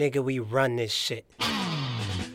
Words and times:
Nigga, 0.00 0.24
we 0.24 0.38
run 0.38 0.76
this 0.76 0.92
shit. 0.94 1.26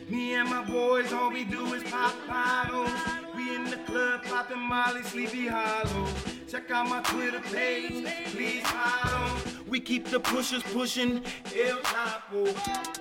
Me 0.08 0.34
and 0.34 0.48
my 0.48 0.62
boys, 0.62 1.12
all 1.12 1.32
we 1.32 1.42
do 1.42 1.74
is 1.74 1.82
pop 1.90 2.14
bottles. 2.28 2.88
We 3.34 3.56
in 3.56 3.64
the 3.64 3.78
club 3.78 4.22
popping 4.22 4.60
Molly, 4.60 5.02
Sleepy 5.02 5.48
Hollow. 5.48 6.35
Check 6.48 6.70
out 6.70 6.88
my 6.88 7.00
Twitter 7.02 7.40
page, 7.40 8.06
please 8.26 8.62
follow. 8.62 9.36
We 9.68 9.80
keep 9.80 10.06
the 10.06 10.20
pushers 10.20 10.62
pushing, 10.62 11.24
El 11.56 11.78
Chapo. 11.78 12.46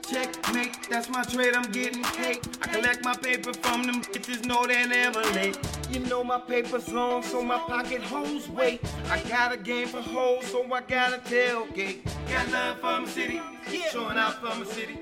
Checkmate, 0.09 0.89
that's 0.89 1.09
my 1.09 1.21
trade, 1.23 1.53
I'm 1.53 1.71
getting 1.71 2.01
cake. 2.03 2.43
I 2.63 2.67
collect 2.67 3.05
my 3.05 3.16
paper 3.16 3.53
from 3.53 3.83
them 3.83 4.01
bitches, 4.01 4.45
know 4.45 4.66
they're 4.66 4.88
never 4.88 5.21
late. 5.33 5.59
You 5.91 5.99
know 5.99 6.23
my 6.23 6.39
paper's 6.39 6.91
long, 6.91 7.21
so 7.21 7.43
my 7.43 7.59
pocket 7.59 8.01
holds 8.01 8.49
weight. 8.49 8.81
I 9.11 9.19
got 9.29 9.53
a 9.53 9.57
game 9.57 9.89
for 9.89 10.01
hoes, 10.01 10.47
so 10.47 10.63
I 10.73 10.81
got 10.81 11.13
a 11.13 11.17
tailgate. 11.17 12.03
Got 12.27 12.51
love 12.51 12.79
for 12.79 13.01
my 13.01 13.07
city, 13.07 13.39
showing 13.91 14.17
out 14.17 14.41
for 14.41 14.57
my 14.57 14.66
city. 14.66 14.97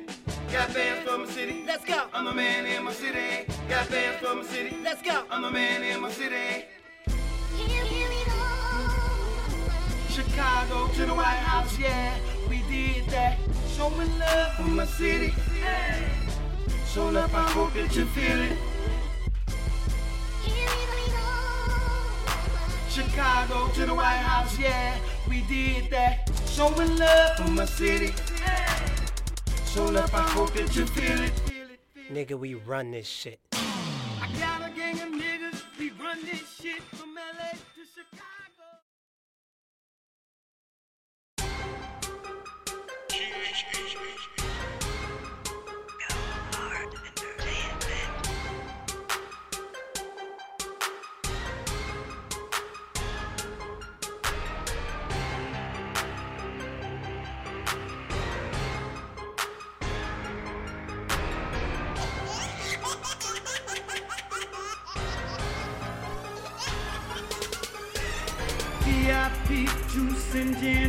Got 0.51 0.69
fans 0.69 1.07
for 1.07 1.17
my 1.17 1.25
city. 1.27 1.63
Let's 1.65 1.85
go. 1.85 2.03
I'm 2.13 2.27
a 2.27 2.33
man 2.33 2.65
in 2.65 2.83
my 2.83 2.91
city. 2.91 3.47
Got 3.69 3.85
fans 3.85 4.17
for 4.17 4.35
my 4.35 4.43
city. 4.43 4.75
Let's 4.83 5.01
go. 5.01 5.23
I'm 5.31 5.45
a 5.45 5.51
man 5.51 5.81
in 5.81 6.01
my 6.01 6.11
city. 6.11 6.65
Chicago 10.13 10.87
to 10.89 11.07
the 11.07 11.13
White 11.15 11.41
House, 11.49 11.75
yeah, 11.79 12.15
we 12.47 12.61
did 12.69 13.09
that. 13.09 13.39
Showing 13.75 14.19
love 14.19 14.53
for 14.53 14.61
my 14.61 14.85
city. 14.85 15.29
Hey. 15.29 16.07
So 16.85 17.09
love, 17.09 17.33
I 17.33 17.49
hope 17.49 17.73
that 17.73 17.95
you 17.95 18.05
feel 18.05 18.39
it. 18.39 18.57
Chicago 22.91 23.69
to 23.73 23.85
the 23.87 23.95
White 23.95 24.23
House, 24.29 24.55
yeah, 24.59 24.99
we 25.27 25.41
did 25.49 25.89
that. 25.89 26.29
Showing 26.45 26.95
love 26.95 27.37
for 27.37 27.49
my 27.49 27.65
city. 27.65 28.13
Hey. 28.43 28.85
So 29.65 29.85
love, 29.85 30.13
I 30.13 30.21
hope 30.21 30.53
that 30.53 30.75
you 30.75 30.85
feel 30.85 31.21
it. 31.23 31.33
Nigga, 32.11 32.37
we 32.37 32.53
run 32.53 32.91
this 32.91 33.07
shit. 33.07 33.42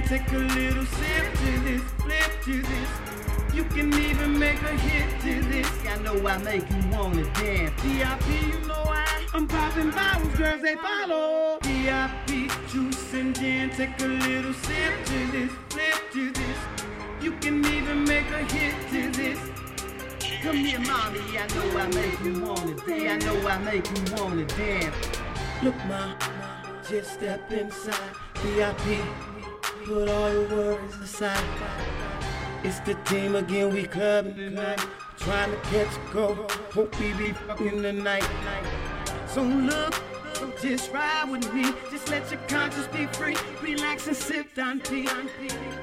Take 0.09 0.31
a 0.33 0.37
little 0.37 0.85
sip 0.85 1.35
to 1.35 1.61
this, 1.61 1.83
flip 2.03 2.43
to 2.43 2.61
this. 2.61 2.89
You 3.55 3.65
can 3.65 3.93
even 3.95 4.39
make 4.39 4.61
a 4.61 4.77
hit 4.77 5.21
to 5.23 5.49
this. 5.49 5.69
I 5.87 5.97
know 6.03 6.27
I 6.27 6.37
make 6.39 6.69
you 6.71 6.83
wanna 6.91 7.25
dance. 7.35 7.73
VIP, 7.83 8.29
you 8.53 8.69
know 8.69 8.85
I, 8.87 9.27
I'm 9.33 9.47
popping 9.49 9.91
bottles, 9.91 10.35
girls 10.35 10.61
they 10.61 10.77
follow. 10.77 11.59
VIP 11.63 12.51
juice 12.69 13.15
and 13.15 13.35
gin, 13.35 13.71
take 13.71 13.99
a 14.03 14.07
little 14.07 14.53
sip 14.53 15.05
to 15.07 15.27
this, 15.33 15.51
flip 15.71 16.13
to 16.13 16.31
this. 16.33 16.59
You 17.23 17.33
can 17.39 17.65
even 17.65 18.05
make 18.05 18.29
a 18.31 18.45
hit 18.53 18.75
to 18.91 19.11
this. 19.11 19.39
Come 20.43 20.57
here, 20.57 20.81
mommy, 20.81 21.39
I 21.39 21.47
know 21.55 21.79
I 21.79 21.87
make 21.89 22.21
you 22.21 22.43
wanna 22.45 22.75
dance. 22.87 23.25
I 23.25 23.27
know 23.27 23.49
I 23.49 23.59
make 23.59 23.87
you 23.89 24.15
wanna 24.17 24.45
dance. 24.45 24.97
Look, 25.63 25.77
ma, 25.87 26.15
just 26.87 27.15
step 27.15 27.51
inside. 27.51 28.15
VIP, 28.43 29.01
put 29.85 30.09
all 30.09 30.33
your 30.33 30.49
worries 30.49 30.95
aside. 31.03 31.45
It's 32.63 32.81
the 32.81 32.95
team 33.05 33.37
again, 33.37 33.73
we 33.73 33.85
clubbing 33.85 34.37
tonight. 34.37 34.81
Trying 35.19 35.51
to 35.51 35.57
catch 35.69 35.95
a 35.97 36.13
go. 36.13 36.35
Hope 36.73 36.99
we 36.99 37.13
be 37.13 37.33
fucking 37.33 37.83
tonight. 37.83 38.27
So 39.27 39.43
look, 39.43 39.95
just 40.63 40.91
ride 40.93 41.29
with 41.31 41.53
me. 41.53 41.65
Just 41.91 42.09
let 42.09 42.31
your 42.31 42.41
conscience 42.49 42.87
be 42.89 43.07
free. 43.07 43.37
Relax 43.63 44.07
and 44.07 44.17
sip 44.17 44.55
down 44.55 44.81
tea. 44.81 45.07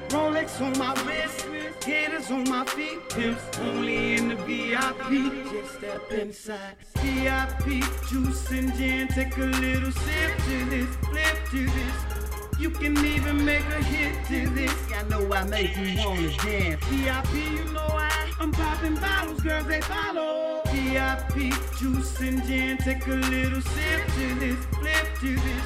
Rolex 0.08 0.60
on 0.60 0.76
my 0.78 0.92
wrist, 1.04 1.46
gators 1.80 2.30
on 2.30 2.48
my 2.48 2.64
feet. 2.64 3.08
Pimps 3.10 3.58
only 3.60 4.14
in 4.14 4.28
the 4.30 4.36
VIP. 4.36 5.52
Just 5.52 5.74
step 5.78 6.10
inside. 6.10 6.76
VIP, 6.96 7.84
juice 8.08 8.50
and 8.50 8.74
gin. 8.74 9.08
Take 9.08 9.36
a 9.36 9.40
little 9.40 9.92
sip 9.92 10.36
to 10.46 10.64
this, 10.70 10.96
flip 10.96 11.38
to 11.50 11.66
this. 11.66 12.21
You 12.58 12.70
can 12.70 12.96
even 13.04 13.44
make 13.44 13.64
a 13.66 13.82
hit 13.82 14.24
to 14.26 14.48
this. 14.54 14.72
I 14.94 15.02
know 15.08 15.32
I 15.32 15.44
make 15.44 15.76
you 15.76 15.98
wanna 15.98 16.28
dance. 16.38 16.84
VIP, 16.84 17.34
you 17.34 17.64
know 17.72 17.86
I, 17.88 18.30
I'm 18.38 18.52
popping 18.52 18.96
bottles, 18.96 19.40
girls 19.40 19.66
they 19.66 19.80
follow. 19.80 20.62
VIP, 20.66 21.52
juice 21.78 22.20
and 22.20 22.44
gin, 22.44 22.78
take 22.78 23.06
a 23.06 23.10
little 23.10 23.60
sip 23.60 24.06
to 24.14 24.34
this, 24.38 24.64
flip 24.78 25.06
to 25.20 25.34
this. 25.36 25.64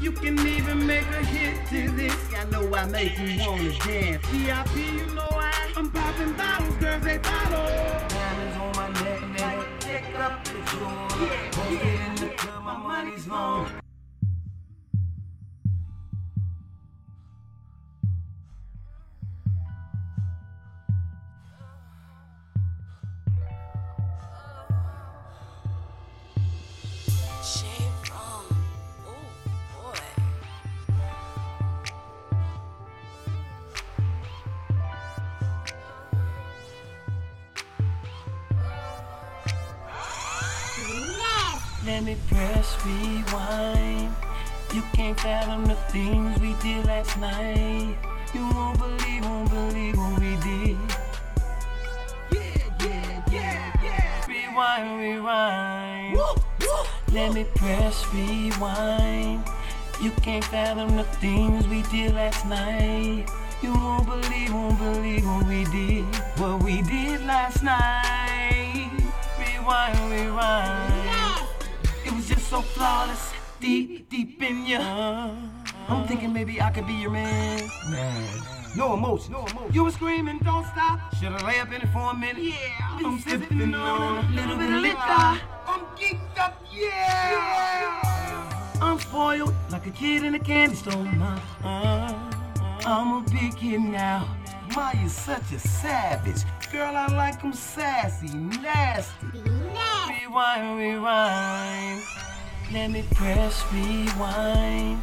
You 0.00 0.12
can 0.12 0.38
even 0.46 0.86
make 0.86 1.06
a 1.06 1.24
hit 1.24 1.66
to 1.68 1.90
this. 1.96 2.16
I 2.34 2.44
know 2.50 2.74
I 2.74 2.84
make 2.86 3.18
you 3.18 3.38
wanna 3.40 3.78
dance. 3.78 4.26
VIP, 4.26 4.76
you 4.76 5.14
know 5.14 5.28
I, 5.30 5.72
I'm 5.76 5.90
popping 5.90 6.32
bottles, 6.32 6.76
girls 6.76 7.04
they 7.04 7.18
follow. 7.18 7.66
Diamonds 8.08 8.56
on 8.56 8.76
my 8.76 8.88
neck, 9.02 9.28
neck. 9.30 9.66
Check 9.80 10.18
up 10.18 10.44
the 10.44 10.54
get 11.70 11.84
in 11.84 12.14
the 12.16 12.34
club, 12.36 12.64
my 12.64 12.76
money's 12.76 13.26
long. 13.26 13.83
Let 41.86 42.02
me 42.02 42.16
press 42.28 42.78
rewind. 42.86 44.10
You 44.72 44.82
can't 44.94 45.20
fathom 45.20 45.66
the 45.66 45.74
things 45.92 46.40
we 46.40 46.54
did 46.62 46.86
last 46.86 47.18
night. 47.18 47.94
You 48.32 48.40
won't 48.54 48.78
believe, 48.78 49.22
won't 49.22 49.50
believe 49.50 49.98
what 49.98 50.18
we 50.18 50.34
did. 50.36 50.78
Yeah, 52.32 52.40
yeah, 52.80 53.22
yeah, 53.30 53.72
yeah. 53.84 54.26
Rewind, 54.26 54.98
rewind. 54.98 56.18
Let 57.12 57.34
me 57.34 57.44
press 57.54 58.02
rewind. 58.14 59.44
You 60.00 60.10
can't 60.22 60.44
fathom 60.44 60.96
the 60.96 61.04
things 61.04 61.68
we 61.68 61.82
did 61.82 62.14
last 62.14 62.46
night. 62.46 63.26
You 63.62 63.74
won't 63.74 64.06
believe, 64.06 64.54
won't 64.54 64.78
believe 64.78 65.26
what 65.26 65.46
we 65.46 65.64
did. 65.64 66.04
What 66.38 66.62
we 66.62 66.80
did 66.80 67.26
last 67.26 67.62
night. 67.62 68.90
Rewind, 69.38 70.10
rewind. 70.10 70.93
So 72.54 72.60
flawless, 72.60 73.32
deep, 73.58 74.08
deep 74.08 74.40
in 74.40 74.64
you. 74.64 74.78
I'm 74.78 76.06
thinking 76.06 76.32
maybe 76.32 76.62
I 76.62 76.70
could 76.70 76.86
be 76.86 76.92
your 76.92 77.10
man. 77.10 77.68
Man, 77.90 78.42
no 78.76 78.94
emotion, 78.94 79.32
no 79.32 79.44
emotion. 79.46 79.72
You 79.72 79.82
were 79.82 79.90
screaming, 79.90 80.38
don't 80.38 80.64
stop. 80.66 81.00
Should've 81.16 81.42
lay 81.42 81.58
up 81.58 81.72
in 81.72 81.82
it 81.82 81.88
for 81.88 82.12
a 82.12 82.16
minute. 82.16 82.44
Yeah, 82.44 83.00
I'm 83.04 83.18
sipping 83.18 83.74
on 83.74 84.24
a 84.24 84.36
little 84.36 84.56
bit 84.56 84.72
of 84.72 84.82
liquor. 84.82 85.40
I'm 85.66 85.80
geeked 85.98 86.38
up, 86.38 86.62
yeah. 86.72 88.78
I'm 88.80 89.00
spoiled 89.00 89.52
like 89.72 89.88
a 89.88 89.90
kid 89.90 90.22
in 90.22 90.36
a 90.36 90.38
candy 90.38 90.76
store. 90.76 91.02
My, 91.02 91.40
uh, 91.64 92.14
I'm 92.86 93.14
a 93.14 93.26
big 93.32 93.56
kid 93.56 93.80
now. 93.80 94.28
Ma, 94.76 94.92
you're 95.00 95.08
such 95.08 95.50
a 95.52 95.58
savage. 95.58 96.44
Girl, 96.70 96.96
I 96.96 97.08
like 97.08 97.44
'em 97.44 97.52
sassy, 97.52 98.28
nasty. 98.62 99.42
Rewind, 100.08 100.78
rewind. 100.78 102.02
Let 102.74 102.90
me 102.90 103.04
press 103.14 103.64
rewind. 103.72 105.00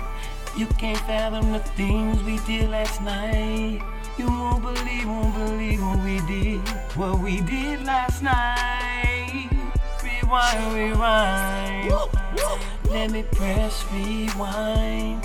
You 0.57 0.65
can't 0.77 0.97
fathom 1.07 1.53
the 1.53 1.59
things 1.59 2.21
we 2.23 2.38
did 2.39 2.69
last 2.69 3.01
night. 3.01 3.79
You 4.18 4.27
won't 4.27 4.62
believe, 4.62 5.07
won't 5.07 5.33
believe 5.35 5.81
what 5.81 6.03
we 6.03 6.19
did. 6.27 6.59
What 6.97 7.19
we 7.19 7.39
did 7.39 7.85
last 7.85 8.21
night. 8.21 9.47
Rewind, 10.03 10.73
rewind. 10.75 11.94
Let 12.89 13.12
me 13.12 13.23
press 13.31 13.85
rewind. 13.94 15.24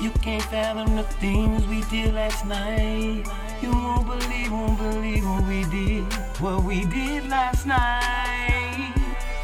You 0.00 0.12
can't 0.22 0.42
fathom 0.44 0.96
the 0.96 1.02
things 1.20 1.66
we 1.66 1.82
did 1.90 2.14
last 2.14 2.46
night. 2.46 3.24
You 3.60 3.70
won't 3.70 4.06
believe, 4.06 4.50
won't 4.50 4.78
believe 4.78 5.26
what 5.26 5.46
we 5.46 5.64
did. 5.64 6.04
What 6.40 6.64
we 6.64 6.86
did 6.86 7.28
last 7.28 7.66
night. 7.66 8.94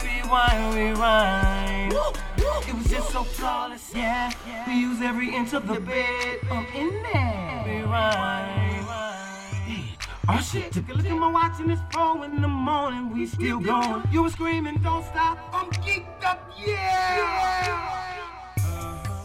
Rewind, 0.02 0.74
rewind. 0.74 1.67
It 1.90 2.74
was 2.74 2.86
just 2.90 3.10
so 3.10 3.22
flawless, 3.24 3.92
yeah. 3.94 4.30
We 4.66 4.74
use 4.74 5.00
every 5.00 5.34
inch 5.34 5.52
of 5.54 5.66
the 5.66 5.80
bed. 5.80 6.38
I'm 6.50 6.66
in 6.74 7.02
there. 7.12 7.64
Rewind. 7.66 8.68
Oh 10.30 10.40
shit, 10.42 10.70
took 10.72 10.86
a 10.90 10.92
look 10.92 11.06
at 11.06 11.16
my 11.16 11.30
watch 11.30 11.58
and 11.58 11.70
it's 11.70 11.80
four 11.90 12.22
in 12.26 12.42
the 12.42 12.48
morning. 12.48 13.10
We 13.14 13.26
still 13.26 13.60
going. 13.60 14.02
You 14.12 14.24
were 14.24 14.28
screaming, 14.28 14.76
don't 14.82 15.02
stop. 15.06 15.38
I'm 15.54 15.70
geeked 15.70 16.22
up, 16.22 16.50
yeah. 16.62 18.14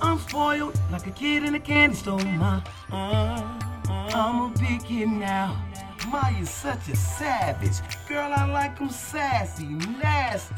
I'm 0.02 0.18
spoiled 0.20 0.80
like 0.92 1.06
a 1.06 1.12
kid 1.12 1.44
in 1.44 1.56
a 1.56 1.60
candy 1.60 1.98
store. 1.98 2.24
My, 2.24 2.64
uh, 2.90 3.44
I'm 3.90 4.44
a 4.44 4.54
big 4.58 4.82
kid 4.86 5.10
now. 5.10 5.62
Ma, 6.08 6.30
you 6.30 6.46
such 6.46 6.88
a 6.88 6.96
savage. 6.96 7.82
Girl, 8.08 8.32
I 8.34 8.46
like 8.46 8.80
'em 8.80 8.90
sassy, 8.90 9.66
nasty. 9.66 10.54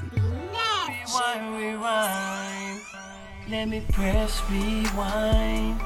Rewind, 1.06 1.56
rewind. 1.56 2.82
Let 3.48 3.68
me 3.68 3.84
press 3.92 4.42
rewind. 4.50 5.80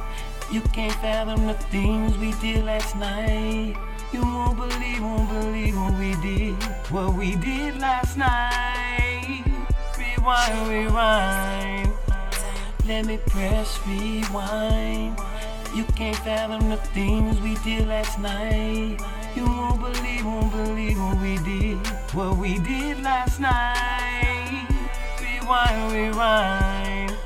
You 0.50 0.62
can't 0.72 0.94
fathom 0.94 1.46
the 1.46 1.56
things 1.56 2.18
we 2.18 2.32
did 2.40 2.64
last 2.64 2.96
night. 2.96 3.76
You 4.14 4.22
won't 4.22 4.56
believe, 4.56 5.02
won't 5.02 5.30
believe 5.30 5.76
what 5.76 6.00
we 6.00 6.16
did. 6.22 6.56
What 6.90 7.16
we 7.16 7.36
did 7.36 7.80
last 7.80 8.16
night. 8.16 9.44
Rewind, 9.98 10.70
rewind. 10.70 11.92
Let 12.86 13.06
me 13.06 13.20
press 13.28 13.78
rewind. 13.86 15.20
You 15.76 15.84
can't 15.98 16.16
fathom 16.16 16.70
the 16.70 16.78
things 16.96 17.42
we 17.42 17.56
did 17.56 17.90
last 17.90 18.20
night. 18.20 19.00
You 19.36 19.44
won't 19.44 19.82
believe, 19.82 20.26
won't 20.26 20.52
believe 20.54 20.98
what 20.98 21.22
we 21.22 21.38
did. 21.40 21.78
What 22.14 22.38
we 22.38 22.58
did 22.60 23.04
last 23.04 23.42
night. 23.42 24.39
Rewind, 25.70 25.94
rewind. 25.94 27.18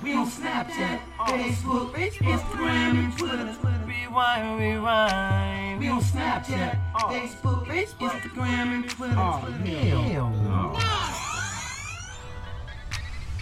We 0.00 0.12
on 0.14 0.26
Snapchat, 0.28 1.00
Facebook, 1.18 1.94
Instagram, 1.94 2.98
and 2.98 3.18
Twitter. 3.18 3.56
Rewind, 3.84 4.60
rewind. 4.60 5.80
We 5.80 5.88
on 5.88 6.00
Snapchat, 6.00 6.78
Facebook, 6.94 7.66
Instagram, 7.66 8.74
and 8.74 8.88
Twitter. 8.88 9.14
Oh, 9.16 9.40
hell 9.64 10.30
no. 10.30 10.78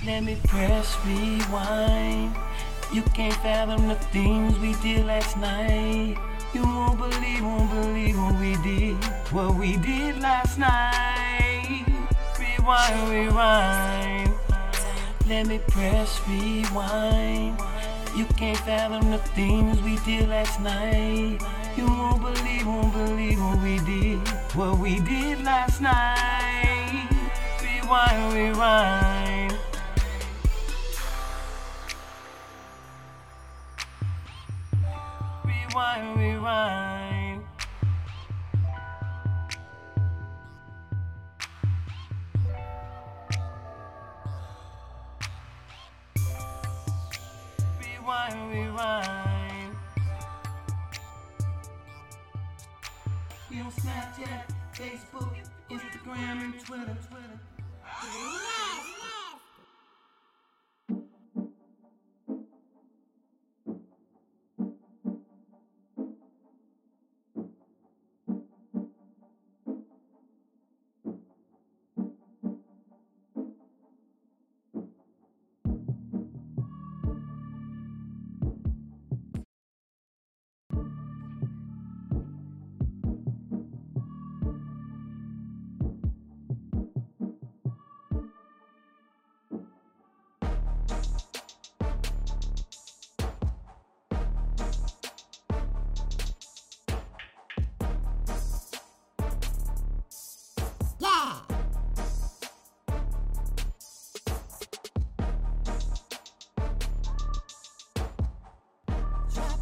Let 0.06 0.24
me 0.24 0.38
press 0.46 0.96
rewind. 1.04 2.34
You 2.94 3.02
can't 3.14 3.34
fathom 3.34 3.88
the 3.88 3.96
things 3.96 4.58
we 4.58 4.72
did 4.80 5.04
last 5.04 5.36
night. 5.36 6.16
You 6.54 6.62
won't 6.62 6.98
believe, 6.98 7.42
won't 7.42 7.70
believe 7.70 8.16
what 8.16 8.40
we 8.40 8.56
did. 8.62 8.96
What 9.32 9.54
we 9.56 9.76
did 9.76 10.18
last 10.20 10.58
night. 10.58 11.25
Rewind, 12.66 13.10
rewind. 13.10 14.34
Let 15.28 15.46
me 15.46 15.60
press 15.68 16.20
rewind. 16.26 17.60
You 18.16 18.24
can't 18.36 18.58
fathom 18.58 19.08
the 19.12 19.18
things 19.18 19.80
we 19.82 19.98
did 20.04 20.28
last 20.28 20.60
night. 20.60 21.38
You 21.76 21.86
won't 21.86 22.22
believe, 22.22 22.66
won't 22.66 22.92
believe 22.92 23.38
what 23.38 23.62
we 23.62 23.78
did. 23.78 24.18
What 24.56 24.78
we 24.78 24.98
did 24.98 25.44
last 25.44 25.80
night. 25.80 27.08
Rewind, 27.62 28.34
rewind. 28.34 29.56
Rewind, 35.44 36.18
rewind. 36.18 37.05
Facebook, 54.86 55.34
Instagram, 55.68 56.44
and 56.44 56.64
Twitter. 56.64 56.96
Twitter. 57.10 58.55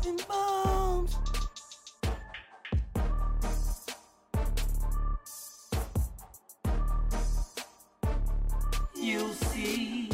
Dropping 0.05 0.27
bombs. 0.29 1.17
You 8.95 9.33
see, 9.33 10.11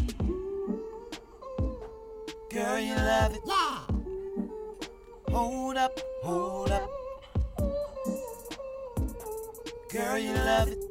girl, 2.50 2.78
you 2.78 2.94
love 2.94 3.34
it. 3.34 3.40
Yeah. 3.44 3.78
Hold 5.30 5.76
up, 5.76 6.00
hold 6.22 6.70
up. 6.70 6.90
Girl, 9.92 10.18
you 10.18 10.34
love 10.34 10.68
it. 10.68 10.84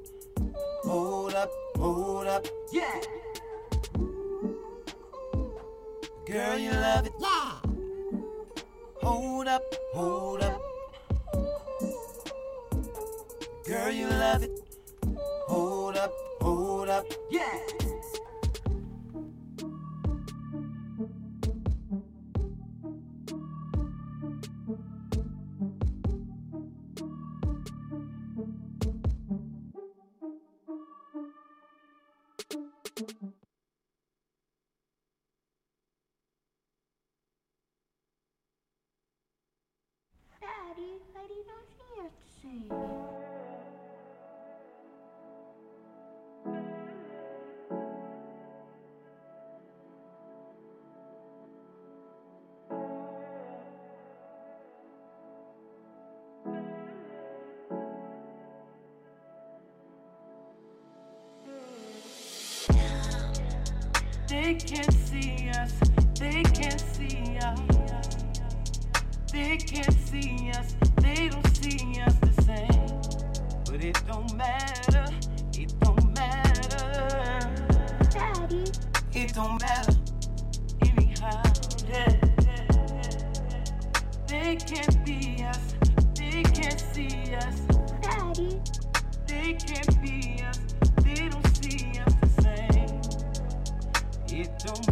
Hold 0.84 1.34
up, 1.36 1.52
hold 1.78 2.28
up. 2.28 2.46
Yeah. 2.74 3.02
Girl, 6.26 6.58
you 6.58 6.72
love 6.72 7.06
it. 7.06 7.09
Hold 9.02 9.48
up, 9.48 9.64
hold 9.94 10.42
up. 10.44 10.62
Girl, 13.66 13.92
you 13.92 14.08
love 14.08 14.44
it. 14.44 14.52
Hold 15.48 15.98
up, 15.98 16.14
hold 16.42 16.90
up. 16.90 17.06
Yeah. 17.32 17.60
They 64.50 64.56
can't 64.56 64.94
see 64.94 65.50
us. 65.50 65.74
They 66.20 66.42
can't 66.42 66.82
see 66.82 67.38
us. 67.38 67.60
They 69.32 69.58
can't 69.58 69.94
see 69.94 70.50
us. 70.50 70.76
They 71.00 71.30
don't 71.30 71.56
see 71.56 72.02
us 72.02 72.16
the 72.16 72.42
same. 72.42 73.02
But 73.66 73.84
it 73.84 74.02
don't 74.08 74.34
matter. 74.36 75.06
It 75.54 75.80
don't 75.82 76.16
matter. 76.16 77.52
Daddy, 78.10 78.64
It 79.14 79.36
don't 79.36 79.62
matter. 79.62 79.94
Anyhow. 80.82 81.44
Yeah. 81.88 82.18
They 84.28 84.56
can't 84.56 85.06
be 85.06 85.44
us. 85.44 85.76
They 86.16 86.42
can't 86.42 86.80
see 86.80 87.36
us. 87.36 87.60
Daddy, 88.02 88.60
They 89.28 89.54
can't 89.54 90.02
be 90.02 90.42
us. 90.44 90.69
Don't 94.66 94.89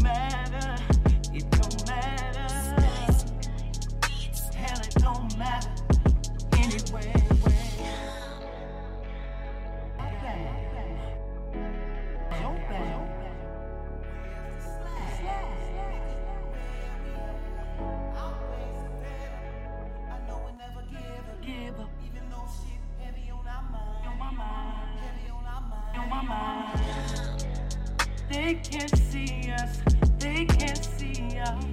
They 28.48 28.54
can't 28.56 28.98
see 28.98 29.52
us. 29.60 29.82
They 30.20 30.46
can't 30.46 30.82
see 30.82 31.38
us. 31.38 31.66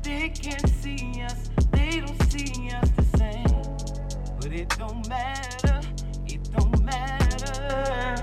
They 0.00 0.28
can't 0.28 0.68
see 0.68 1.22
us. 1.24 1.50
They 1.72 1.98
don't 1.98 2.22
see 2.30 2.70
us 2.70 2.88
the 2.90 3.18
same. 3.18 4.36
But 4.40 4.52
it 4.52 4.68
don't 4.78 5.08
matter. 5.08 5.80
It 6.24 6.48
don't 6.56 6.84
matter. 6.84 8.22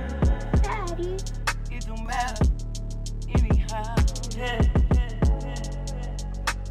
Daddy, 0.63 1.17
It 1.69 1.85
don't 1.85 2.07
matter. 2.07 2.45
Anyhow. 3.27 3.95
Yeah. 4.37 4.61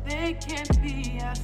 They 0.08 0.32
can't 0.40 0.82
be 0.82 1.20
us. 1.20 1.43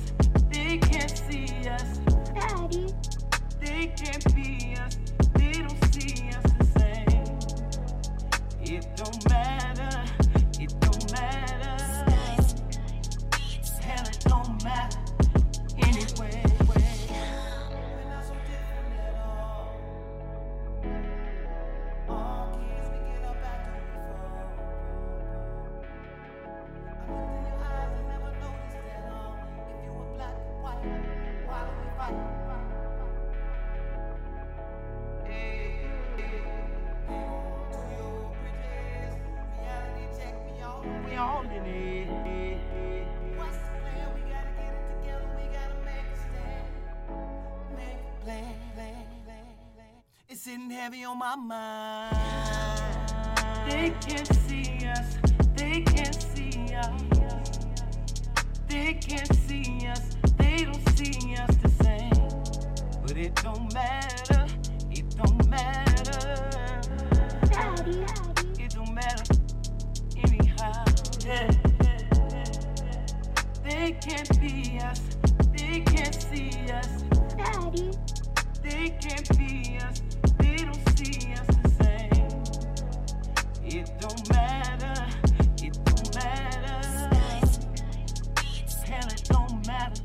Heavy 50.91 51.05
on 51.05 51.19
my 51.19 51.37
mind. 51.37 52.17
They 53.69 53.93
can't 54.01 54.27
see 54.27 54.89
us, 54.89 55.19
they 55.55 55.83
can't 55.83 56.21
see 56.21 56.75
us. 56.75 57.03
They 58.67 58.95
can't 58.95 59.35
see 59.35 59.87
us, 59.87 60.17
they 60.37 60.65
don't 60.65 60.89
see 60.97 61.37
us 61.37 61.57
the 61.57 61.69
same. 61.85 63.03
But 63.03 63.17
it 63.17 63.35
don't 63.37 63.73
matter, 63.73 64.47
it 64.91 65.17
don't 65.17 65.49
matter. 65.49 66.51
Daddy, 67.51 68.05
It 68.59 68.75
don't 68.75 68.93
matter. 68.93 69.35
Anyhow. 70.17 70.85
They 73.63 73.93
can't 74.01 74.41
be 74.41 74.81
us. 74.81 75.01
They 75.57 75.81
can't 75.83 76.15
see 76.15 76.51
us. 76.73 77.03
Daddy, 77.37 77.91
They 78.63 78.91
can't 79.01 79.39
be 79.39 79.79
us. 79.79 80.10
It 83.73 83.89
don't 84.01 84.29
matter. 84.29 85.07
It 85.63 85.79
don't 85.85 86.15
matter. 86.15 87.17
Hell, 88.85 89.09
it 89.09 89.25
don't 89.25 89.67
matter. 89.67 90.03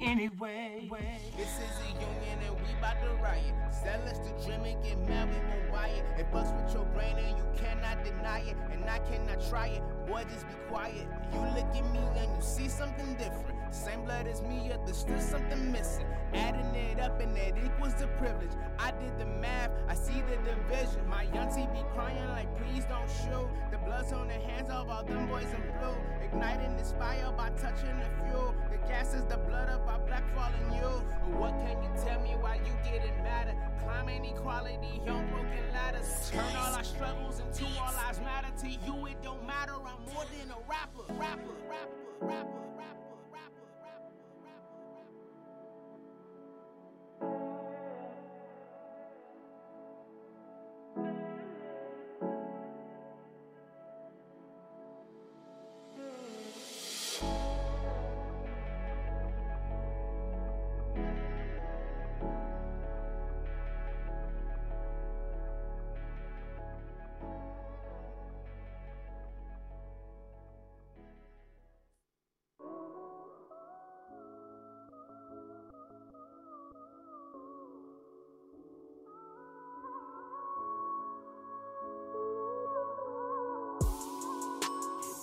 Anyway. 0.00 0.90
This 1.38 1.48
is 1.48 1.80
a 1.80 1.92
union 1.92 2.38
and 2.46 2.56
we 2.56 2.74
bout 2.82 3.00
to 3.00 3.22
riot. 3.22 3.54
Sell 3.70 4.02
us 4.02 4.18
the 4.18 4.44
dream 4.44 4.64
and 4.64 4.84
get 4.84 5.08
mad, 5.08 5.28
we 5.30 5.36
won't 5.48 5.72
buy 5.72 5.88
it. 5.88 6.04
It 6.18 6.26
with 6.32 6.74
your 6.74 6.84
brain 6.94 7.16
and 7.16 7.38
you 7.38 7.44
cannot 7.56 8.04
deny 8.04 8.40
it. 8.40 8.56
And 8.72 8.84
I 8.84 8.98
cannot 8.98 9.48
try 9.48 9.68
it. 9.68 9.82
Boy, 10.06 10.24
just 10.30 10.46
be 10.48 10.54
quiet. 10.68 11.06
You 11.32 11.40
look 11.40 11.74
at 11.74 11.92
me 11.92 12.00
and 12.18 12.36
you 12.36 12.42
see 12.42 12.68
something 12.68 13.14
different. 13.14 13.59
Same 13.70 14.04
blood 14.04 14.26
as 14.26 14.42
me, 14.42 14.68
yet 14.68 14.84
there's 14.84 14.98
still 14.98 15.20
something 15.20 15.70
missing. 15.72 16.06
Adding 16.34 16.74
it 16.74 17.00
up 17.00 17.20
and 17.20 17.36
it 17.36 17.54
equals 17.64 17.94
the 17.94 18.06
privilege. 18.18 18.50
I 18.78 18.90
did 18.92 19.18
the 19.18 19.26
math, 19.26 19.70
I 19.88 19.94
see 19.94 20.22
the 20.22 20.36
division. 20.36 21.06
My 21.08 21.24
auntie 21.34 21.68
be 21.72 21.82
crying 21.94 22.28
like, 22.30 22.48
please 22.56 22.84
don't 22.84 23.08
shoot. 23.08 23.48
The 23.70 23.78
blood's 23.78 24.12
on 24.12 24.28
the 24.28 24.34
hands 24.34 24.70
of 24.70 24.88
all 24.88 25.04
them 25.04 25.26
boys 25.28 25.46
in 25.52 25.62
blue. 25.78 25.96
Igniting 26.24 26.76
this 26.76 26.94
fire 26.98 27.32
by 27.36 27.50
touching 27.50 27.96
the 27.98 28.10
fuel. 28.24 28.54
The 28.70 28.78
gas 28.88 29.14
is 29.14 29.24
the 29.26 29.38
blood 29.38 29.68
of 29.68 29.86
our 29.88 29.98
black 30.00 30.24
fallen 30.34 30.72
youth. 30.74 31.04
But 31.30 31.40
What 31.40 31.52
can 31.66 31.82
you 31.82 31.90
tell 32.04 32.20
me 32.20 32.34
why 32.40 32.56
you 32.56 32.72
getting 32.84 33.16
madder? 33.22 33.54
Climbing 33.82 34.24
equality, 34.24 35.00
young 35.06 35.26
broken 35.30 35.64
ladders. 35.72 36.30
Turn 36.30 36.44
all 36.56 36.74
our 36.74 36.84
struggles 36.84 37.40
into 37.40 37.64
all 37.80 37.92
lives 37.94 38.20
matter. 38.20 38.48
To 38.60 38.68
you, 38.68 39.06
it 39.06 39.22
don't 39.22 39.46
matter. 39.46 39.74
I'm 39.74 40.04
more 40.12 40.24
than 40.38 40.50
a 40.50 40.60
rapper, 40.68 41.02
rapper, 41.14 41.54
rapper, 41.68 42.00
rapper, 42.20 42.48
rapper, 42.78 42.99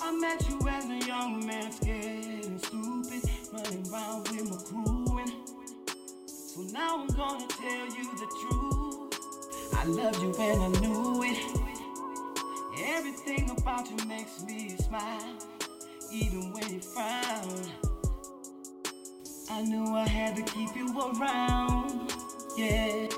I 0.08 0.12
met 0.12 0.48
you 0.48 0.58
as 0.70 0.86
a 0.86 1.06
young 1.06 1.46
man, 1.46 1.70
scared 1.70 2.46
and 2.46 2.62
stupid, 2.64 3.30
running 3.52 3.86
around 3.92 4.30
with 4.30 4.50
my 4.50 4.56
crew. 4.64 5.18
And 5.20 5.34
so 6.26 6.62
now 6.72 7.02
I'm 7.02 7.08
gonna 7.08 7.46
tell 7.46 7.86
you 7.88 8.16
the 8.16 8.28
truth. 8.40 9.74
I 9.74 9.84
loved 9.84 10.22
you 10.22 10.34
and 10.40 10.78
I 10.78 10.80
knew 10.80 11.24
it. 11.24 11.38
Everything 12.86 13.50
about 13.50 13.92
you 13.92 13.98
makes 14.08 14.42
me 14.46 14.78
smile, 14.78 15.36
even 16.10 16.54
when 16.54 16.74
you 16.74 16.80
frown. 16.80 17.66
I 19.52 19.62
knew 19.64 19.94
I 19.94 20.08
had 20.08 20.38
to 20.38 20.42
keep 20.44 20.74
you 20.74 20.88
around, 20.98 22.14
yeah. 22.56 23.10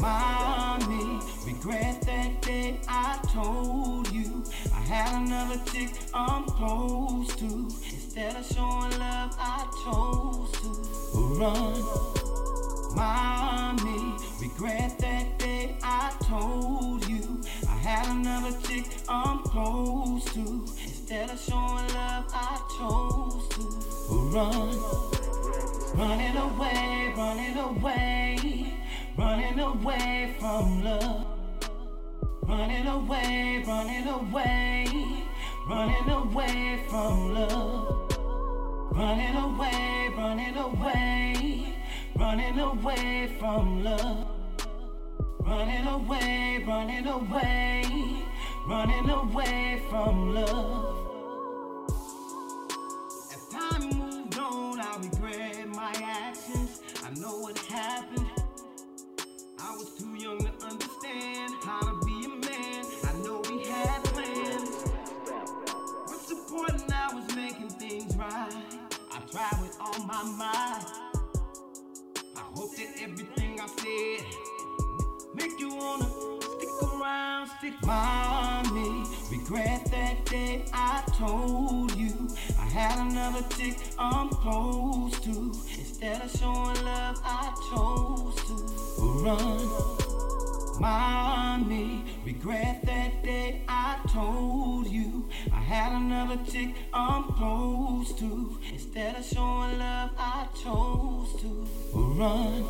Mommy, 0.00 1.20
regret 1.46 2.02
that 2.02 2.42
day 2.42 2.80
I 2.88 3.20
told 3.32 4.10
you 4.12 4.42
had 4.84 5.22
another 5.22 5.60
chick 5.70 5.90
I'm 6.12 6.44
close 6.44 7.34
to. 7.36 7.44
Instead 7.44 8.36
of 8.36 8.46
showing 8.46 8.98
love, 8.98 9.34
I 9.38 9.66
chose 9.84 10.52
to 10.60 10.68
run. 11.38 12.14
Mommy, 12.94 14.16
regret 14.40 14.98
that 15.00 15.38
day 15.38 15.76
I 15.82 16.12
told 16.22 17.08
you 17.08 17.40
I 17.68 17.76
had 17.76 18.06
another 18.08 18.56
chick 18.66 18.86
I'm 19.08 19.38
close 19.38 20.24
to. 20.34 20.64
Instead 20.82 21.30
of 21.30 21.40
showing 21.40 21.88
love, 21.94 22.24
I 22.32 22.60
chose 22.78 23.48
to 23.56 24.14
run. 24.32 24.78
Running 25.96 26.36
away, 26.36 27.14
running 27.16 27.56
away, 27.56 28.74
running 29.16 29.58
away 29.60 30.34
from 30.38 30.84
love. 30.84 31.43
Running 32.46 32.86
away, 32.86 33.64
running 33.66 34.06
away, 34.06 34.86
running 35.66 36.10
away 36.10 36.84
from 36.88 37.34
love. 37.34 38.12
Running 38.92 39.36
away, 39.36 40.10
running 40.16 40.56
away, 40.56 41.74
running 42.14 42.58
away 42.58 43.36
from 43.38 43.82
love. 43.82 44.26
Running 45.40 45.86
away, 45.86 46.64
running 46.66 47.06
away, 47.06 47.84
running 48.68 49.10
away 49.10 49.82
from 49.88 50.34
love. 50.34 50.96
As 53.32 53.48
time 53.48 53.88
moved 53.88 54.38
on, 54.38 54.80
I 54.80 54.96
regret 55.02 55.43
my 70.14 70.22
might. 70.22 70.84
I 72.36 72.40
hope 72.54 72.76
that 72.76 73.02
everything 73.02 73.58
I 73.60 73.66
said 73.66 74.26
make 75.34 75.58
you 75.58 75.74
wanna 75.74 76.08
stick 76.40 76.82
around, 76.82 77.48
stick 77.58 77.74
mommy. 77.84 79.04
Regret 79.32 79.84
that 79.90 80.24
day 80.26 80.64
I 80.72 81.02
told 81.18 81.96
you 81.96 82.28
I 82.60 82.64
had 82.64 82.98
another 83.10 83.42
chick 83.56 83.76
I'm 83.98 84.28
close 84.28 85.18
to. 85.20 85.52
Instead 85.78 86.22
of 86.22 86.30
showing 86.30 86.84
love, 86.84 87.20
I 87.24 87.52
chose 87.70 88.36
to 88.46 88.54
run. 89.24 90.13
Mommy, 90.80 92.04
regret 92.24 92.82
that 92.84 93.22
day 93.22 93.62
I 93.68 93.98
told 94.08 94.88
you 94.88 95.28
I 95.52 95.60
had 95.60 95.92
another 95.92 96.38
chick 96.50 96.74
I'm 96.92 97.24
close 97.34 98.12
to. 98.18 98.58
Instead 98.72 99.16
of 99.16 99.24
showing 99.24 99.78
love, 99.78 100.10
I 100.18 100.46
chose 100.54 101.40
to 101.40 101.66
run. 101.92 102.64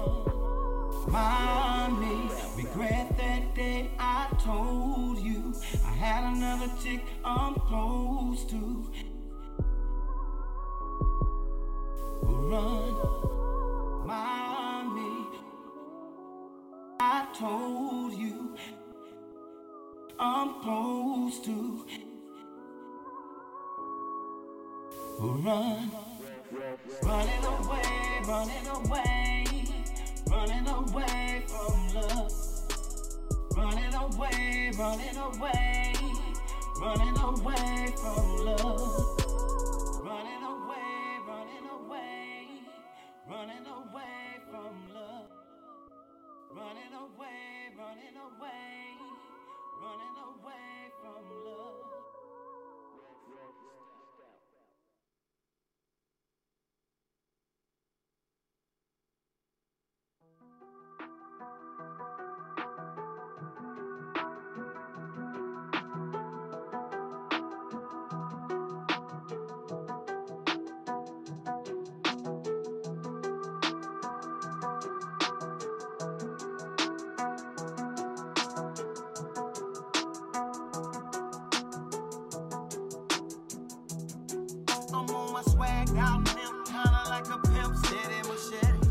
Mommy, 1.08 2.30
regret 2.56 3.16
that 3.16 3.54
day 3.54 3.90
I 3.98 4.26
told 4.38 5.18
you 5.20 5.54
I 5.84 5.92
had 5.92 6.24
another 6.34 6.70
chick 6.82 7.02
I'm 7.24 7.54
close 7.54 8.44
to. 8.44 8.92
Run, 12.22 14.06
mommy. 14.06 14.43
I 17.06 17.26
told 17.38 18.14
you 18.14 18.56
I'm 20.18 20.62
close 20.62 21.38
to. 21.40 21.86
Run, 25.20 25.90
running 27.02 27.44
away, 27.44 28.20
running 28.26 28.66
away 28.68 29.44
running 30.30 30.66
away 30.66 31.42
from 31.46 31.94
love. 31.94 32.32
Running 33.56 33.94
away, 33.94 34.70
running 34.78 35.16
away, 35.16 35.92
running 36.80 37.18
away 37.18 37.94
from 37.96 38.36
love. 38.46 39.23
Running 46.54 46.94
away, 46.94 47.74
running 47.76 48.14
away, 48.14 48.94
running 49.82 50.16
away 50.22 50.92
from 51.02 51.44
love. 51.44 52.03
Out 85.98 86.24
limp, 86.34 86.66
kinda 86.66 87.02
like 87.08 87.26
a 87.28 87.38
pimp, 87.38 87.76
steady 87.76 88.20
machete. 88.28 88.88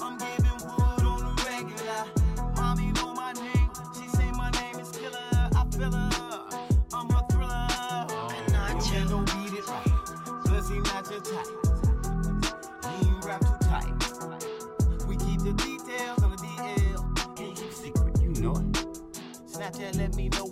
I'm 0.00 0.16
giving 0.18 0.58
wood 0.66 1.04
on 1.04 1.20
the 1.24 1.34
regular. 1.46 2.04
Mommy 2.56 2.92
know 2.92 3.14
my 3.14 3.32
name, 3.32 3.70
she 3.94 4.08
say 4.08 4.30
my 4.32 4.50
name 4.50 4.78
is 4.80 4.90
Killer. 4.90 5.18
I 5.54 5.64
feel 5.70 5.92
her, 5.92 6.10
I'm 6.92 7.10
a 7.10 7.26
thriller. 7.30 7.68
And 8.94 9.08
don't 9.08 9.28
oh. 9.28 9.44
beat 9.44 9.58
it 9.58 9.68
right, 9.68 9.86
cause 10.46 10.68
he 10.68 10.78
not 10.80 11.10
your 11.10 11.20
type. 11.20 11.46
He 12.84 13.08
ain't 13.08 13.24
rap 13.24 13.40
too 13.40 13.56
tight. 13.68 15.06
We 15.06 15.16
keep 15.16 15.40
the 15.40 15.52
details 15.54 16.22
on 16.22 16.30
the 16.30 16.36
DL. 16.36 17.36
Can't 17.36 17.56
keep 17.56 17.72
secret, 17.72 18.20
you 18.20 18.28
know 18.42 18.56
it. 18.56 18.72
Snapchat 19.46 19.96
let 19.96 20.14
me 20.16 20.28
know 20.28 20.44
what's 20.44 20.46
up. 20.46 20.51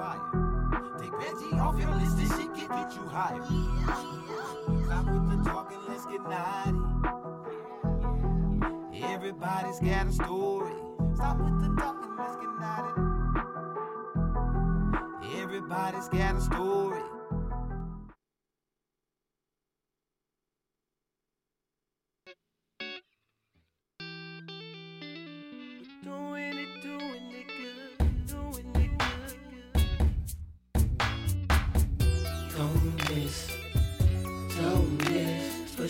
fire. 0.00 0.24
Take 0.98 1.12
Benji 1.12 1.60
off 1.60 1.78
your 1.78 1.94
list, 1.96 2.16
this 2.16 2.30
shit 2.36 2.54
get, 2.54 2.68
get 2.70 2.94
you 2.94 3.02
higher. 3.08 3.44
Stop 4.86 5.04
with 5.12 5.28
the 5.28 5.36
talking, 5.44 5.78
let's 5.88 6.06
get 6.06 6.22
naughty. 6.22 6.78
Everybody's 9.02 9.80
got 9.80 10.06
a 10.06 10.12
story. 10.12 10.72
Stop 11.14 11.38
with 11.38 11.60
the 11.60 11.68
talking, 11.78 12.16
let's 12.16 12.36
get 12.36 12.52
naughty. 12.64 12.92
Everybody's 15.42 16.08
got 16.08 16.36
a 16.36 16.40
story. 16.40 16.89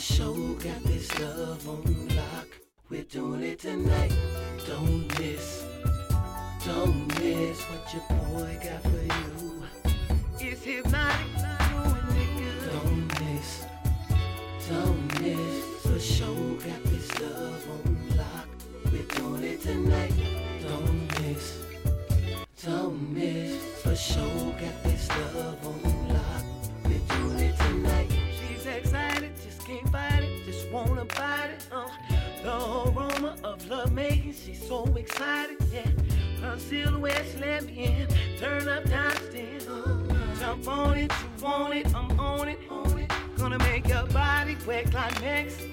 show 0.01 0.35
got 0.55 0.83
this 0.85 1.19
love 1.21 1.69
on 1.69 2.09
lock. 2.17 2.49
We're 2.89 3.03
doing 3.03 3.43
it 3.43 3.59
tonight. 3.59 4.13
Don't 4.67 5.07
miss, 5.19 5.65
don't 6.65 7.07
miss 7.21 7.61
what 7.65 7.93
your 7.93 8.03
boy 8.19 8.59
got 8.63 8.83
for 8.83 9.03
you. 9.03 9.63
It's 10.39 10.65
hypnotic, 10.65 11.27
doing 11.37 12.17
it 12.17 12.31
good. 12.39 12.73
Don't 12.73 13.21
miss, 13.21 13.67
don't 14.69 15.21
miss. 15.21 15.60
silhouette 36.71 37.27
slam 37.37 37.69
in. 37.71 38.07
Turn 38.39 38.69
up 38.69 38.85
time 38.85 39.17
still. 39.29 40.07
Jump 40.39 40.69
on 40.69 40.99
it, 40.99 41.13
you 41.21 41.45
want 41.45 41.75
it, 41.75 41.93
I'm 41.95 42.21
on 42.21 42.49
it. 42.49 42.59
Gonna 43.37 43.59
make 43.59 43.89
your 43.89 44.07
body 44.07 44.57
wet, 44.65 44.89
climax. 44.89 45.70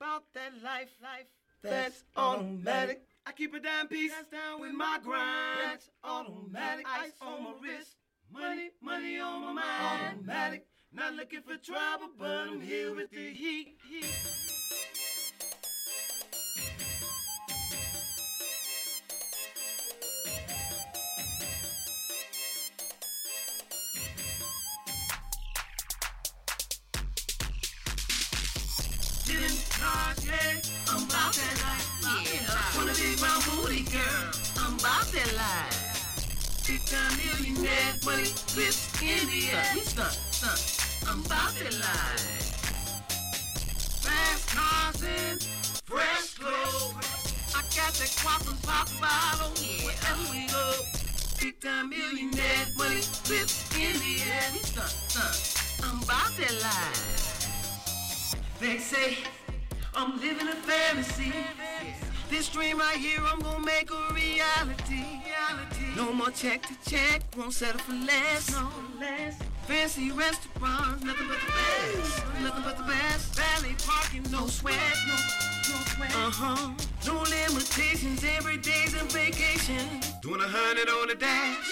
about 0.00 0.22
that 0.32 0.52
life, 0.64 0.88
life 1.02 1.26
that's 1.62 2.04
automatic. 2.16 3.02
I 3.26 3.32
keep 3.32 3.52
a 3.52 3.60
damn 3.60 3.86
piece 3.86 4.12
that's 4.12 4.28
down 4.28 4.60
with 4.60 4.72
my 4.72 4.98
grind. 5.04 5.60
That's 5.62 5.90
automatic. 6.02 6.86
Ice 6.88 7.12
on 7.20 7.44
my 7.44 7.52
wrist, 7.62 7.96
money, 8.32 8.70
money 8.82 9.18
on 9.18 9.42
my 9.42 9.52
mind. 9.52 10.18
Automatic. 10.20 10.66
Not 10.92 11.14
looking 11.14 11.42
for 11.42 11.56
trouble, 11.58 12.08
but 12.18 12.30
I'm 12.30 12.60
here 12.62 12.94
with 12.94 13.10
the 13.10 13.30
heat. 13.30 13.76
heat. 13.88 14.39
clip 38.54 38.74
in. 39.02 39.28
We 39.74 39.80
stunt, 39.82 40.18
stunt. 40.30 40.60
I'm 41.08 41.24
about 41.24 41.52
to 41.56 41.70
lie. 41.78 42.16
Fast 44.02 44.48
cars 44.50 45.02
and 45.02 45.42
fresh 45.86 46.34
clothes. 46.34 46.94
I 47.54 47.62
got 47.76 47.92
that 47.94 48.10
guap 48.18 48.48
and 48.50 48.60
pop 48.62 48.88
bottle 49.00 49.52
yeah. 49.62 49.86
wherever 49.86 50.24
we 50.32 50.46
go. 50.48 50.72
Big 51.40 51.60
time 51.60 51.90
millionaire 51.90 52.66
money 52.76 53.02
clips 53.24 53.70
in 53.76 53.94
the. 54.02 54.18
We 54.52 54.58
stunt, 54.58 54.94
stunt. 55.08 55.84
I'm 55.84 56.02
about 56.02 56.32
to 56.36 56.48
lie. 56.62 57.20
They 58.58 58.78
say 58.78 59.18
I'm 59.94 60.20
living 60.20 60.48
a 60.48 60.56
fantasy. 60.56 61.32
This 62.28 62.48
dream 62.48 62.78
right 62.78 62.96
here, 62.96 63.20
I'm 63.24 63.40
gonna 63.40 63.64
make 63.64 63.90
a 63.90 64.14
reality. 64.14 65.29
No 66.00 66.14
more 66.14 66.30
check 66.30 66.62
to 66.62 66.90
check, 66.90 67.20
won't 67.36 67.52
settle 67.52 67.78
for 67.78 67.92
less. 67.92 68.50
No 68.52 68.70
less. 68.98 69.36
Fancy 69.68 70.10
restaurants, 70.10 71.04
nothing 71.04 71.28
but 71.28 71.36
the 71.44 71.52
best. 71.52 72.24
Nothing 72.40 72.62
but 72.64 72.78
the 72.78 72.84
best. 72.84 73.36
Valley 73.36 73.76
parking, 73.86 74.24
no 74.32 74.46
sweat. 74.46 74.80
No, 75.06 75.12
no 75.12 75.78
sweat. 75.92 76.16
Uh 76.16 76.30
huh. 76.30 76.72
No 77.06 77.20
limitations, 77.20 78.24
every 78.24 78.56
day's 78.56 78.94
a 78.94 79.04
vacation. 79.12 80.00
Doing 80.22 80.40
a 80.40 80.48
hundred 80.48 80.88
on 80.88 81.10
a 81.10 81.14
dash. 81.14 81.68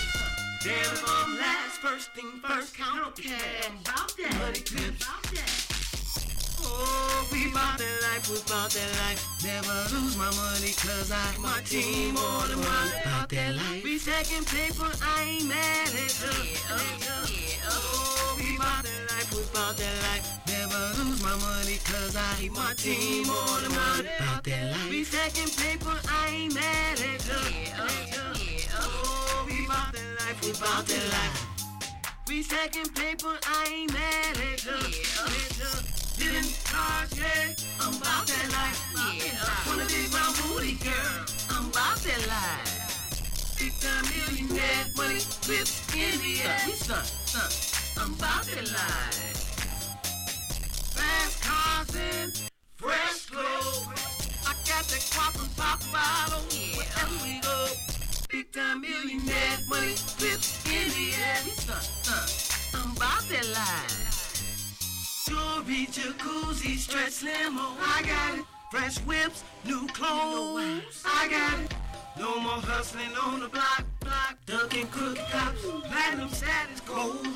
Damn, 0.63 0.75
if 0.75 1.05
I'm 1.09 1.39
last. 1.39 1.79
First 1.81 2.13
thing 2.13 2.31
first, 2.47 2.77
count 2.77 3.17
cash. 3.17 3.67
About 3.81 4.13
that. 4.19 4.35
Money 4.41 4.61
clips. 4.61 5.07
About 5.07 5.23
that. 5.23 5.68
Oh, 6.69 7.29
we 7.33 7.51
bout 7.53 7.79
that 7.79 7.97
life, 8.03 8.29
we 8.29 8.37
bout 8.49 8.71
that 8.71 8.91
life. 9.01 9.21
Never 9.43 9.75
lose 9.95 10.17
my 10.17 10.31
money, 10.37 10.73
cause 10.77 11.11
I 11.11 11.37
my 11.41 11.61
team 11.65 12.17
all 12.17 12.47
the 12.47 12.57
money. 12.57 12.93
Bout 13.05 13.29
that 13.31 13.55
life. 13.57 13.85
We 13.85 13.99
stacking 13.99 14.45
paper, 14.45 14.91
I 15.03 15.23
ain't 15.23 15.49
mad 15.49 15.89
at 15.89 16.13
you. 16.21 16.57
Oh, 17.69 18.37
we 18.39 18.59
bout 18.59 18.83
that 18.85 19.03
life, 19.11 19.33
we 19.35 19.43
bout 19.55 19.77
that 19.77 19.97
life. 20.09 20.25
Never 20.47 20.81
lose 21.01 21.23
my 21.23 21.37
money, 21.37 21.79
cause 21.85 22.17
I 22.17 22.35
keep 22.39 22.53
my 22.53 22.75
team 22.75 23.27
all 23.31 23.61
the 23.61 23.71
money. 23.71 24.09
Bout 24.19 24.45
that 24.45 24.73
life. 24.73 24.91
We 24.91 25.05
stacking 25.05 25.51
paper, 25.51 25.97
I 26.09 26.29
ain't 26.29 26.55
mad 26.55 27.01
at 27.01 27.27
you. 27.27 27.35
Oh, 28.77 29.47
we 29.47 29.67
bout 29.67 29.93
that 29.93 30.11
life, 30.21 30.39
we 30.45 30.53
bout 30.53 30.87
that 30.87 31.05
life. 31.17 31.45
We 32.29 32.43
stacking 32.43 32.91
paper, 32.93 33.39
I 33.47 33.65
ain't 33.73 33.93
mad 33.93 34.37
at 34.37 34.65
you. 34.65 35.98
Large, 36.19 37.15
yeah, 37.15 37.55
I'm 37.81 37.95
about 37.95 38.27
that 38.27 38.51
life. 38.51 38.79
Yeah, 39.15 39.71
wanna 39.71 39.87
be 39.87 40.09
my 40.11 40.35
booty 40.43 40.75
girl, 40.83 41.25
I'm 41.49 41.69
about 41.71 41.97
that 41.99 42.27
life. 42.27 43.57
Big 43.57 43.73
time 43.79 44.05
millionaire, 44.11 44.87
money 44.97 45.21
clips 45.43 45.79
in 45.95 46.19
the 46.19 46.43
air. 46.43 46.59
We 46.67 46.73
son, 46.73 47.05
son, 47.05 48.03
I'm 48.03 48.15
about 48.15 48.43
that 48.47 48.67
life. 48.67 49.15
Fast 50.99 51.41
cars 51.41 51.95
and 51.95 52.51
fresh 52.75 53.27
clothes. 53.27 53.87
I 54.43 54.55
got 54.67 54.85
that 54.91 55.05
guap 55.15 55.41
and 55.41 55.57
pop 55.57 55.79
bottle 55.93 56.43
Yeah, 56.51 56.79
wherever 56.79 57.17
we 57.23 57.39
go. 57.41 57.67
Big 58.29 58.51
time 58.53 58.81
millionaire, 58.81 59.59
money 59.69 59.95
clips 60.19 60.67
in 60.67 60.89
the 60.91 61.15
air. 61.15 61.39
We 61.45 61.53
son, 61.53 61.81
son, 62.03 62.27
I'm 62.75 62.97
about 62.97 63.23
that 63.29 63.47
life. 63.55 63.98
Jewelry, 65.69 65.87
jacuzzi, 65.87 66.79
stretch 66.79 67.23
limo. 67.23 67.77
I 67.79 68.03
got 68.03 68.39
it. 68.39 68.45
Fresh 68.71 68.99
whips, 69.01 69.45
new 69.67 69.87
clothes. 69.89 71.03
I 71.05 71.29
got 71.29 71.61
it. 71.61 71.75
No 72.19 72.41
more 72.41 72.53
hustling 72.53 73.15
on 73.23 73.41
the 73.41 73.49
block, 73.49 73.85
block. 74.01 74.39
Ducking 74.47 74.87
crooked 74.87 75.23
cops. 75.31 75.61
Platinum 75.63 76.31
status 76.31 76.81
gold. 76.81 77.27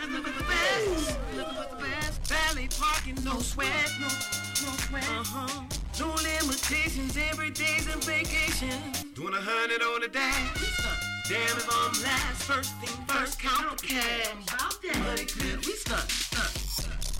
Living 0.00 0.24
with 0.24 0.38
the 0.38 0.44
best. 0.44 1.18
Living 1.36 1.56
with 1.58 1.70
the 1.70 1.76
best. 1.76 2.26
Valley 2.26 2.68
parking, 2.78 3.22
no 3.22 3.38
sweat, 3.38 3.90
no, 4.00 4.06
no 4.06 4.72
sweat. 4.88 5.04
Uh-huh. 5.04 5.62
No 6.00 6.08
limitations, 6.14 7.18
every 7.30 7.50
day's 7.50 7.86
a 7.86 7.98
vacation. 7.98 8.72
Doing 9.14 9.34
a 9.34 9.40
hundred 9.40 9.82
on 9.82 10.00
the 10.00 10.08
dash. 10.08 11.28
Damn 11.28 11.58
if 11.58 11.68
I'm 11.68 12.02
last, 12.02 12.42
first 12.44 12.74
thing 12.76 13.04
first, 13.06 13.38
count 13.38 13.82
cash. 13.82 14.32
About 14.32 14.80
that 14.82 14.98
money 15.04 15.26
clip, 15.26 15.66
we 15.66 15.72
stunt, 15.74 16.10
stunt. 16.10 16.57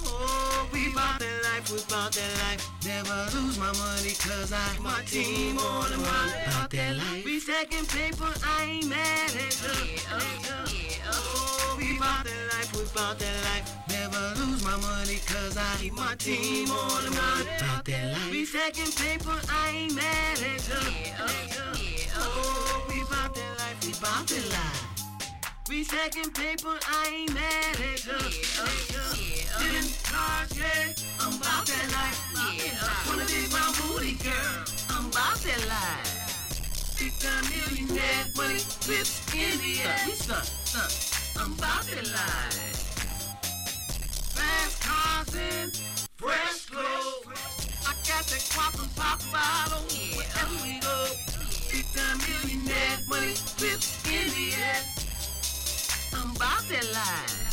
Oh, 0.09 0.69
we 0.73 0.93
bout 0.95 1.19
that 1.21 1.43
life, 1.45 1.71
we 1.71 1.79
bout 1.89 2.13
that 2.13 2.33
life. 2.45 2.69
Never 2.85 3.29
lose 3.37 3.59
my 3.59 3.73
money, 3.73 4.15
cause 4.19 4.53
I 4.53 4.79
my 4.81 5.03
team 5.05 5.59
all 5.59 5.83
the 5.83 5.99
money. 5.99 6.33
Bout 6.47 6.71
that 6.71 6.97
life. 6.97 7.25
We 7.25 7.41
stacking 7.41 7.87
paper, 7.87 8.33
I 8.45 8.65
ain't 8.65 8.89
mad 8.89 9.31
at 9.37 9.63
you. 9.63 9.99
Oh, 10.11 10.21
oh. 10.51 11.09
oh, 11.13 11.77
we 11.79 11.99
bout 11.99 12.25
that 12.25 12.43
life, 12.55 12.73
we 12.77 12.85
bout 12.95 13.19
that 13.19 13.39
life. 13.49 13.67
Never 13.89 14.35
lose 14.41 14.65
my 14.65 14.77
money, 14.77 15.19
cause 15.27 15.57
I 15.57 15.77
keep 15.79 15.95
my 15.95 16.15
team 16.17 16.71
all 16.71 17.01
the 17.01 17.11
money. 17.11 17.47
Bout 17.61 17.85
that 17.85 18.13
life. 18.13 18.31
We 18.31 18.45
stacking 18.45 18.93
paper, 18.93 19.39
I 19.51 19.71
ain't 19.71 19.95
mad 19.95 20.39
at 20.39 20.69
you. 20.69 21.13
Oh, 21.19 22.25
oh, 22.25 22.87
we 22.89 23.01
bout 23.03 23.35
that 23.35 23.59
life, 23.59 23.79
we 23.87 23.93
bout 24.01 24.27
that 24.27 24.49
life. 24.51 24.88
We 25.69 25.85
stacking 25.85 26.31
paper, 26.31 26.79
I 26.89 27.13
ain't 27.15 27.35
mad 27.35 27.77
at 27.77 28.07
you. 28.07 28.13
Living 29.61 29.91
large, 30.09 30.57
yeah, 30.57 30.95
I'm 31.21 31.37
about 31.37 31.67
that 31.67 31.87
life. 31.93 32.19
Uh. 32.35 32.89
Wanna 33.07 33.27
be 33.27 33.45
my 33.53 33.69
booty 33.77 34.15
girl, 34.25 34.65
I'm 34.89 35.09
about 35.09 35.37
that 35.45 35.69
life. 35.69 36.97
Big 36.99 37.13
time 37.21 37.45
millionaire, 37.53 38.25
money 38.35 38.61
clips 38.81 39.21
in 39.35 39.59
the 39.61 39.83
air. 39.85 40.01
We 40.07 40.13
son, 40.13 40.43
son, 40.65 40.89
I'm 41.39 41.53
about 41.53 41.85
that 41.85 42.07
life. 42.17 42.57
Fast 44.33 44.81
cars 44.81 45.35
and 45.37 45.77
fresh 46.17 46.65
clothes. 46.65 47.29
I 47.85 47.93
got 48.09 48.25
that 48.25 48.45
guap 48.57 48.83
and 48.83 48.97
pop 48.97 49.21
bottle 49.31 49.85
uh. 49.85 50.17
wherever 50.17 50.57
we 50.65 50.81
go. 50.81 51.09
Big 51.71 51.85
time 51.93 52.17
millionaire, 52.25 52.99
money 53.07 53.35
clips 53.59 54.03
in 54.09 54.29
the 54.31 54.57
air. 54.57 54.98
I'm 56.15 56.37
about 56.37 56.63
to 56.69 56.93
lie. 56.93 57.48